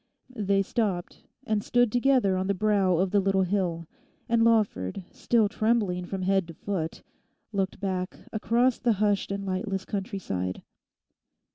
They 0.39 0.63
stopped 0.63 1.25
and 1.45 1.63
stood 1.63 1.91
together 1.91 2.35
on 2.35 2.47
the 2.47 2.55
brow 2.55 2.97
of 2.97 3.11
the 3.11 3.19
little 3.19 3.43
hill, 3.43 3.87
and 4.27 4.43
Lawford, 4.43 5.03
still 5.11 5.47
trembling 5.47 6.05
from 6.05 6.23
head 6.23 6.47
to 6.47 6.55
foot, 6.55 7.03
looked 7.51 7.79
back 7.79 8.17
across 8.33 8.79
the 8.79 8.93
hushed 8.93 9.31
and 9.31 9.45
lightless 9.45 9.85
countryside. 9.85 10.63